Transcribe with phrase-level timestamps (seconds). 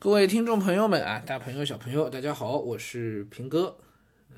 [0.00, 3.80] 各位听众朋友们啊，大朋友小朋友，大家好，我是平哥。
[4.30, 4.36] 嗯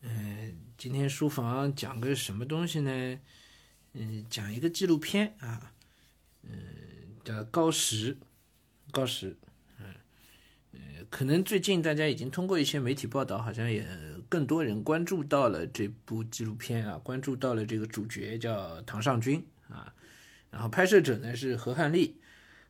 [0.00, 3.20] 嗯，今天书房讲个什么东西呢？
[3.92, 5.74] 嗯，讲一个纪录片啊，
[6.42, 6.50] 嗯，
[7.22, 8.16] 叫高石，
[8.90, 9.36] 高石。
[9.78, 9.84] 嗯
[10.72, 13.86] 呃，可能最近大家已经通过一些媒体报道，好像也
[14.26, 19.92] 更多人关注到了这部纪录片啊，关注到了这个主角叫唐尚君啊，
[20.50, 22.18] 然后拍摄者呢是何汉利。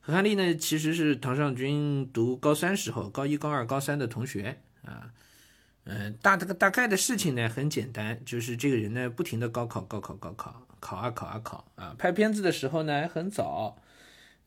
[0.09, 5.13] 何汉利呢，其实是唐尚君读高三时候，高一、高二、高三的同学啊。
[5.85, 11.95] 嗯，大这个大概的事情呢很简单，就是这个人呢不停的高考、高考、高考，考啊考啊考啊。
[11.99, 13.77] 拍片子的时候呢很早，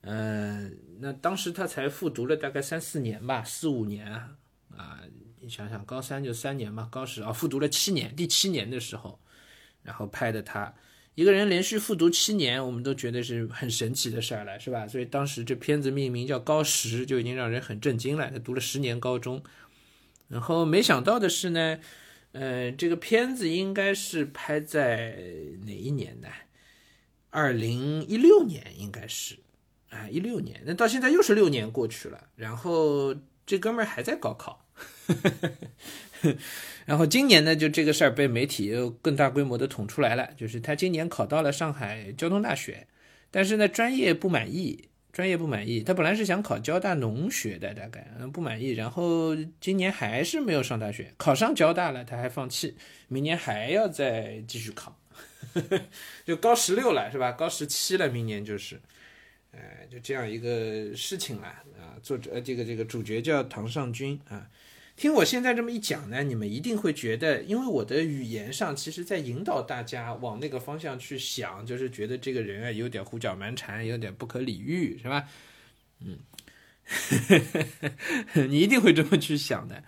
[0.02, 4.32] 嗯，那当时他才复读了大概三四年吧，四五年啊。
[4.76, 5.02] 啊，
[5.40, 9.20] 你想想，高三就三年嘛，高十啊复读了七年，第七年的时候，
[9.84, 10.74] 然后拍的他。
[11.16, 14.88] 一个人连续复读七年，我们都觉得是很神奇的事儿了，是吧？
[14.88, 18.32] 所以当时这片子命名叫高十，就已经让人很震惊了。
[18.32, 19.44] 他读了十年高中，
[20.30, 21.80] 然后没想到的是呢，
[22.32, 25.18] 呃，这个片子应该是拍在
[25.66, 26.30] 哪一年呢？
[27.30, 29.38] 二零一六年应该是，
[29.90, 30.62] 啊，一六年。
[30.66, 33.14] 那到现在又是六年过去了，然后
[33.46, 34.61] 这哥们儿还在高考。
[36.86, 42.88] 然后今年呢，就这个事儿被媒体又更大规模的捅出来了，就是他今年考到了上海交通大学，
[43.30, 45.82] 但是呢专业不满意，专业不满意。
[45.82, 52.76] 他本来是想考交大农学的，大概不满意，然后今年还是没有上大学，考上交大了他还放弃，
[53.08, 55.00] 明年还要再继续考，
[56.26, 57.32] 就高十六了是吧？
[57.32, 58.80] 高十七了，明年就是，
[59.52, 61.54] 哎，就这样一个事情了。
[62.02, 64.50] 作者这个这个主角叫唐尚君啊。
[64.98, 75.28] 听我现在这么一讲呢，你们一定会觉得，因为我的语言上其实在引导大家往那个方向去想，就是觉得这个人啊有点胡搅蛮缠，有点不可理喻，是吧？
[76.02, 76.20] 嗯，
[78.50, 79.82] 你一定会这么去想的，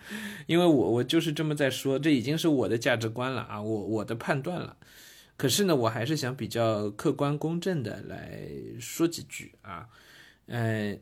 [0.46, 4.76] 因为我我就是这么在说，这已经是我的价值观了啊，我我的判断了。
[5.36, 8.40] 可是呢，我还是想比较客观公正的来
[8.80, 9.86] 说几句啊，
[10.46, 10.98] 嗯。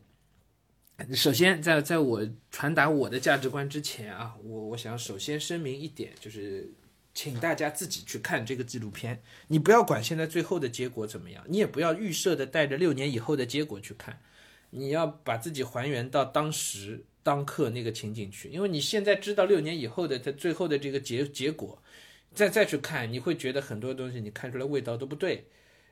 [1.15, 2.21] 首先，在在我
[2.51, 6.71] 传达我的价值观之前啊，我我想首先声明一点，就是
[7.13, 9.21] 请大家自己去看这个纪录片。
[9.47, 14.19] 你不要管现在最后的结果怎么样，你也不要预设的带着六年以后的结果去看，
[14.69, 18.49] 你要把自己还原到当时当刻那个情景去。
[18.49, 21.81] 因为你现在知道六年以后的它最后的这个结结果，
[22.35, 25.47] 再再去看，你会觉得很多东西你看出来味道都不对。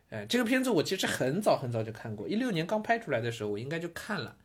[0.10, 4.38] 哎，这个片子我其实很早很早就看过，一六年刚拍出来的时候，我应该就看了。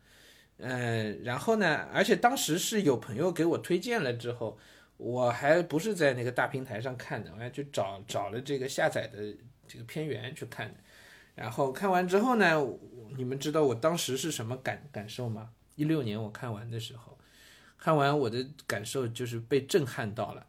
[0.57, 1.87] 嗯，然后呢？
[1.93, 4.57] 而且当时是有朋友给我推荐了之后，
[4.97, 9.33] 我还不是在那个大平台上看的，我还去找找了这个下载的
[9.67, 10.75] 这个片源去看的。
[11.35, 12.55] 然后看完之后呢，
[13.15, 15.49] 你们知道我当时是什么感感受吗？
[15.75, 17.15] 一六年我看完的时候，
[17.77, 20.43] 看完我的感受就是被震撼到了。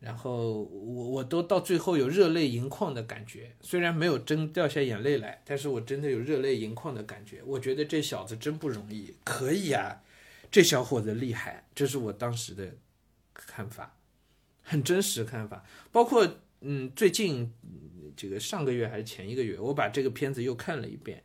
[0.00, 7.42] 然后我我都到最后有热泪盈眶的感觉，虽然没有真掉下眼泪来，但是我真的有热泪盈眶的感觉。
[7.44, 10.00] 我觉得这小子真不容易，可以啊，
[10.50, 12.76] 这小伙子厉害，这是我当时的
[13.34, 13.94] 看法，
[14.62, 15.62] 很真实看法。
[15.92, 16.26] 包括
[16.62, 17.52] 嗯，最近
[18.16, 21.22] 这个上个月还是前一个月，我把这个片子又看了一遍，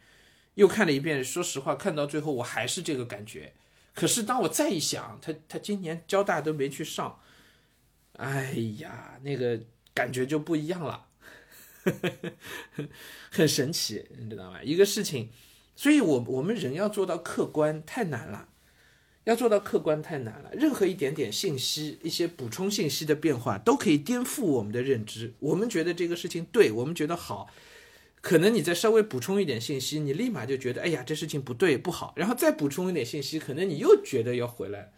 [0.56, 1.24] 又看了一遍。
[1.24, 3.53] 说实话，看到最后我还是这个感觉。
[3.94, 7.22] 可是当我再一想，他他今年交大都没去上。
[8.18, 9.59] 哎呀，那个
[9.94, 11.06] 感觉就不一样了，
[13.30, 14.64] 很神奇，你知道吗？
[14.64, 15.30] 一个事情，
[15.76, 18.48] 所以我我们人要做到客观太难了，
[19.26, 20.52] 要做到客观太难了。
[20.53, 25.34] 任何一点点信息，一些补充信息的变化，都可以颠覆我们的认知。
[25.40, 27.50] 我们觉得这个事情对，我们觉得好，
[28.22, 32.14] 可能你再稍微补充一点信息，你立马就觉得，哎呀，这事情不对不好。
[32.16, 34.94] 然后再补充一点信息，可能你又觉得要回来。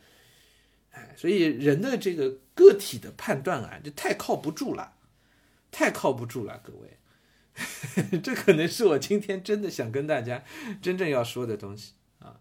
[1.16, 4.94] 所以人的这个个体的判断啊，就太靠不住了，
[5.72, 10.44] 太靠不住了，各位， 这可能是我今天真的想跟大家
[10.82, 12.40] 真正要说的东西啊，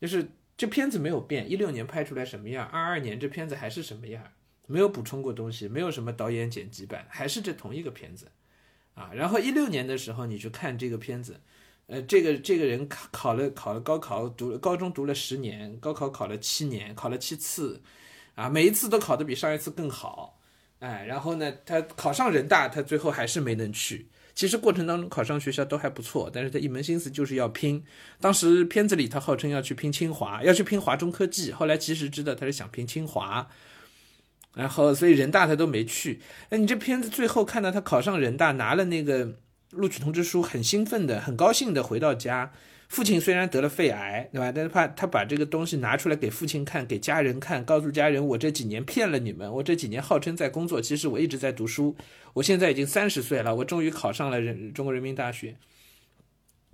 [0.00, 4.32] 就是这片子没有变，一六年拍出来什么样，二二年这片子还是什么样，
[4.66, 8.30] 没有补充过东西，没有什么导演剪辑版，还是这同一个片子
[8.94, 9.10] 啊。
[9.14, 11.40] 然后一六年的时候你去看这个片子，
[11.86, 17.82] 呃，这个这个人考了考了高考，读了高中读了十年，高考考了七年，考了七次。
[18.34, 20.38] 啊，每一次都考得比上一次更好，
[20.80, 24.08] 哎，然后呢，他考上人大，他最后还是没能去。
[24.34, 27.82] 其实过程当中考上学校都还不错，但是他一门心思就是要拼。
[28.20, 33.48] 当时片子里他号称要去拼清华，要去拼华中科技，后来其实知道他是想拼清华，
[34.52, 36.20] 然后所以人大他都没去。
[36.50, 39.38] 哎，你这片子最后看到他考上人大，拿了那个
[39.76, 42.52] 录取通知书，很兴奋的，很高兴的回到家，
[42.88, 44.50] 父亲虽然得了肺癌，对吧？
[44.50, 51.96] 但是怕他把这个东西拿出来给父亲看，给家人看，告诉家人我这几年骗了你们，我这几年号称在工作，其实我一直在读书。
[52.34, 55.56] 我现在已经三十岁了，我终于考上了人中国人民大学。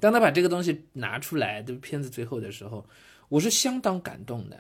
[0.01, 2.87] 当他把这个东西拿出来，这片子最后的时候，
[3.29, 4.59] 我是相当感动的。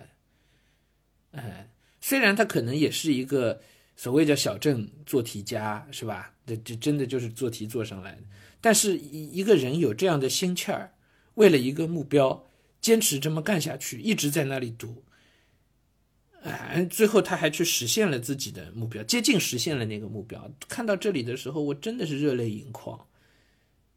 [1.32, 1.68] 哎，
[2.00, 3.60] 虽然他可能也是一个
[4.02, 6.34] 所谓叫小镇做题家，是吧？
[6.44, 8.22] 这这真的就是做题做上来的。
[8.60, 10.92] 但是一一个人有这样的心气儿。
[11.34, 12.44] 为了一个目标，
[12.80, 15.04] 坚持这么干下去，一直在那里读，
[16.42, 20.50] 哎，最后他还去实现了自己的目标，接近实现了那个目标。
[20.68, 23.06] 看到这里的时候，我真的是热泪盈眶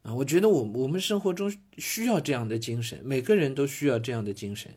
[0.02, 0.14] 啊！
[0.14, 4.72] 我觉得我我们生活中需要这样的精神，每个人都需要这样的精神，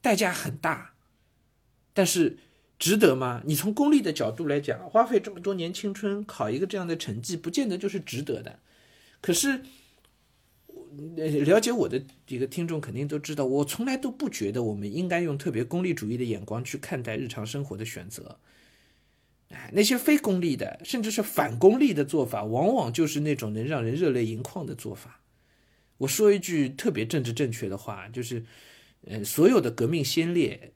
[0.00, 0.94] 代价很大，
[1.92, 2.38] 但是
[2.80, 3.40] 值得吗？
[3.46, 8.58] 你从功利的角度来讲，花费这么多年青春考一个这样的成绩，不见得就是值得的。
[9.20, 9.60] 可是。
[11.44, 18.40] 了解我的一个听众肯定都知道，我从来都不觉得我们应该用特别功利主义的眼光去看待日常生活的选择。
[19.50, 25.20] 哎，那些非功利的，甚至是反功利的做法，往往就是那种能让人热泪盈眶的做法。
[25.98, 28.44] 我说一句特别政治正确的话，就是，
[29.06, 30.72] 呃，所有的革命先烈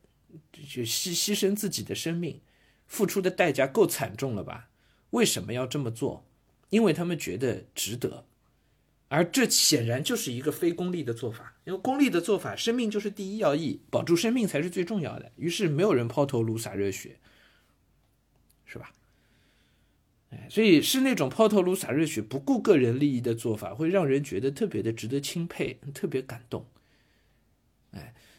[0.52, 2.40] 就牺牺牲自己的生命，
[2.86, 4.68] 付出的代价够惨重了吧？
[5.10, 6.26] 为什么要这么做？
[6.70, 8.26] 因为他们觉得值得。
[9.08, 15.30] 而这显然就是一个非功利的做法，因为功利的做法，生命就是第一要义，保住生命才是最重要的。
[15.36, 17.20] 于是没有人抛头颅洒热血，
[18.64, 18.92] 是吧？
[20.30, 26.66] 哎，所以是那种抛头颅洒热血、不顾个人利益的做法，会让人觉得特别的值得钦佩，特别感动。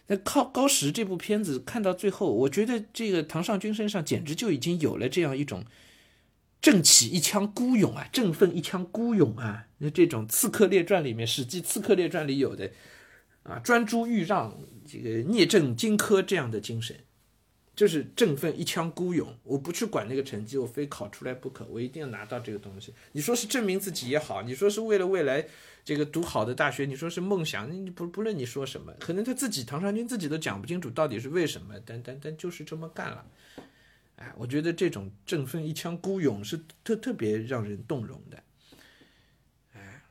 [0.07, 5.63] 那靠高石这部片子看到最后，我觉得这个唐尚君身上简直就已经有了这样一种。
[6.61, 9.67] 正气一腔孤勇啊，振奋一腔孤勇啊！
[9.77, 12.71] 那这种《刺客列传》里面，《史记·刺客列传》里有的
[13.43, 16.95] 啊，专诸豫让，这个聂政荆轲这样的精神，
[17.75, 19.35] 就是振奋一腔孤勇。
[19.43, 22.93] 我不去管那个成绩，我非考出来不可，我一定要拿到这个东西。
[23.11, 25.45] 你说是证明自己也好，你说是为了未来
[25.83, 33.25] 这个读好的大学，你说是梦想，你不不论你说什么，可能他自己唐山军自己都讲不清楚到底是为什么，但但但就是这么干了。
[34.15, 38.43] 哎，我觉得这种振奋一腔孤勇是特特别让人动容的。
[39.73, 40.01] 哎，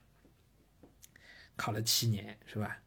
[1.57, 2.79] 考了七年是吧？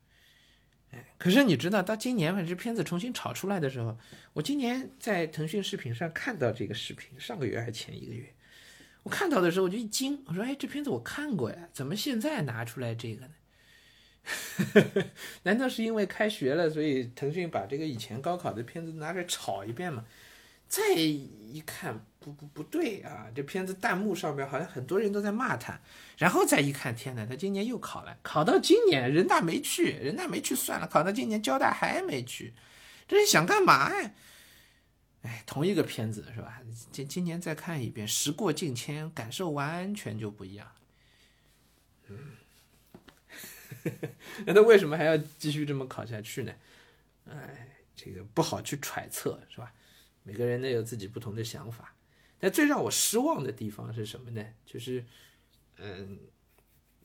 [0.92, 3.98] 哎，可是你知道，到今年把这片子重新炒出来的时候，
[4.34, 8.34] 我今年在腾讯视频上看到这个视频，上个月还前一个月，
[9.04, 13.34] 我看到的时候我就一惊，我说：“哎，这片子我看过呀，怎么现在拿出来这个呢？
[15.44, 20.06] 难道是因为开学了，所以腾讯把这个以前高考的片子拿出来炒一遍吗？”
[20.70, 23.28] 再一看，不不不对啊！
[23.34, 25.80] 这片子弹幕上面好像很多人都在骂他，
[26.18, 32.54] 然后再一看，天哪，他今年又考了，考到今年人大没去，人大没去算了，考到今年交大还没去，
[33.08, 34.12] 这是想干嘛呀？
[35.22, 36.62] 哎，同一个片子是吧？
[36.92, 40.70] 今今年再看一遍，时过境迁，感受完全就不一样。
[42.10, 42.36] 嗯，
[44.46, 46.54] 那他为什么还要继续这么考下去呢？
[47.30, 49.72] 哎，这个不好去揣测，是吧？
[50.24, 51.94] 每个人都有自己不同的想法，
[52.40, 54.46] 但最让我失望的地方是什么呢？
[54.66, 55.04] 就是，
[55.78, 56.20] 嗯，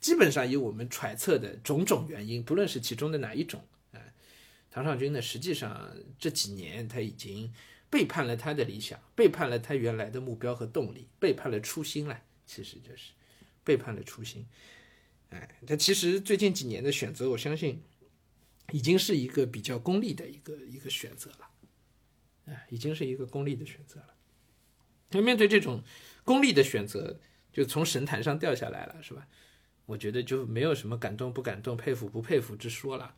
[0.00, 4.00] 基本上以我们揣测的种种原因，不论是其中的哪一种，啊，
[4.70, 7.52] 唐尚军呢，实际上这几年他已经
[7.88, 12.22] 背叛了他的理想，背叛了他原来的目标和动力，背叛了初心了。
[12.44, 13.12] 其实就是
[13.64, 14.46] 背叛了初心。
[15.30, 17.82] 哎，他其实最近几年的选择，我相信
[18.72, 21.48] 已经是一个比较功利的一个一个选择了。
[22.52, 24.11] 啊，已经是一个功利的选择了。
[25.12, 25.82] 那面对这种
[26.24, 27.18] 功利的选择，
[27.52, 29.26] 就从神坛上掉下来了，是吧？
[29.86, 33.14] 我觉得就没有什么感动不感动、佩服不佩服之说了。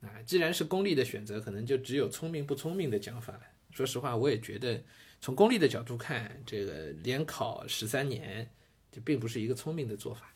[0.00, 3.40] 啊，既然是功利的选择，可能就只有聪明不聪明的讲法了。
[3.72, 4.82] 说实话，我也觉得
[5.20, 8.48] 从功利的角度看，这个连考十三年，
[8.92, 10.32] 这并不是一个聪明的做法。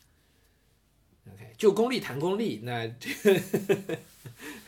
[1.33, 3.13] OK，就功利谈功利，那这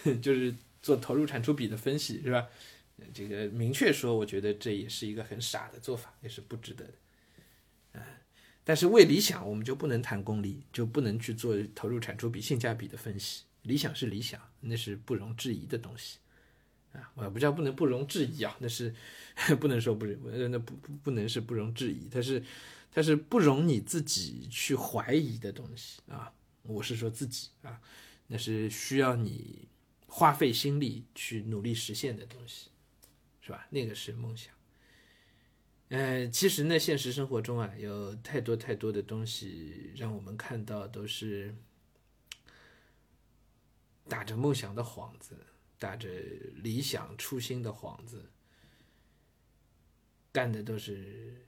[0.06, 2.48] 个 就是做投入产出比的分析，是吧？
[3.14, 8.08] 这个明确说，我觉得这也是一个很傻的做法，也是不值得的，啊！
[8.64, 13.44] 但是为理想，我们就不能谈功利，就不能去做投入产出比、性价比的分析。
[13.64, 16.20] 理想是理想，那是不容置疑的东西，
[16.94, 17.12] 啊！
[17.16, 18.94] 我不叫不能不容置疑啊，那是
[19.60, 20.18] 不能说不是，
[20.50, 22.44] 那不不不能是不容置疑，它是
[22.92, 26.32] 它是不容你自己去怀疑的东西啊！
[26.64, 27.82] 我是说自己啊，
[28.28, 29.68] 那是需要你
[30.08, 32.70] 花费心力去努力实现的东西。
[33.46, 33.68] 是吧？
[33.70, 34.52] 那个是梦想。
[35.90, 41.56] 呃，其实呢，现实生活中啊，有太多太多的东西让我们看到都是
[44.08, 45.38] 打着梦想的幌子，
[45.78, 46.10] 打着
[46.56, 48.32] 理想初心的幌子，
[50.32, 51.46] 干的都是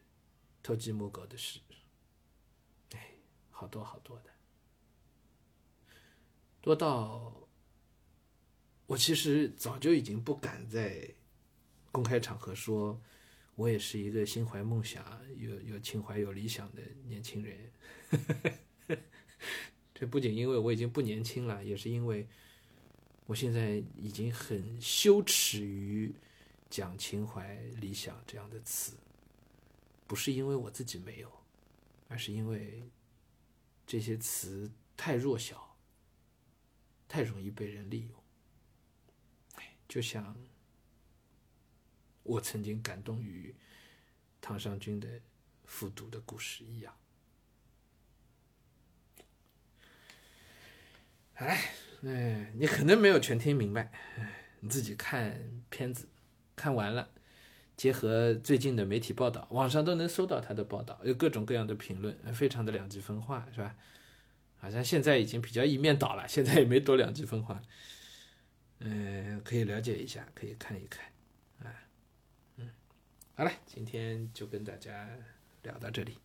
[0.62, 1.60] 偷鸡摸狗的事。
[2.92, 3.16] 哎，
[3.50, 4.30] 好多好多的，
[6.62, 7.50] 多到
[8.86, 11.12] 我其实早就已经不敢再
[11.91, 13.00] 公开场合说，
[13.56, 15.03] 我也是一个心怀梦想、
[15.38, 17.72] 有有情怀、有理想的年轻人。
[19.94, 22.27] 这不仅因为我已经不年轻了，也是因为
[23.25, 26.13] 我现在已经很羞耻于
[26.70, 28.96] 讲情怀、理想这样的词，
[30.06, 31.32] 不是因为我自己没有，
[32.08, 32.84] 而是因为
[33.88, 35.75] 这些词太弱小，
[37.08, 38.12] 太容易被人利用。
[39.88, 40.36] 就像
[42.27, 43.55] 我曾经感动于
[44.41, 45.07] 唐尚君的
[45.65, 46.93] 复读的故事一样。
[51.36, 51.72] 哎，
[52.03, 56.07] 哎，你可能没有全听明白，哎，你自己看片子，
[56.55, 57.10] 看完了，
[57.75, 63.75] 结合最近的媒体报道，网上都能搜到他的报道，有各种各样的评论，非常的两极分化，是吧？
[64.57, 67.62] 好像现在已经比较一面倒了，现在也没多两极分化，
[68.79, 71.05] 嗯，可以了解一下，可以看一看，
[73.38, 75.08] 好了，今天就跟大家
[75.62, 76.17] 聊到这里。